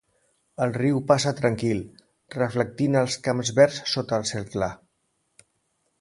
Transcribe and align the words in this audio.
El 0.65 0.71
riu 0.77 1.01
passa 1.11 1.33
tranquil, 1.41 1.83
reflectint 2.37 2.99
els 3.03 3.19
camps 3.29 3.53
verds 3.61 3.79
sota 3.95 4.21
el 4.21 4.29
cel 4.31 4.49
clar. 4.57 4.75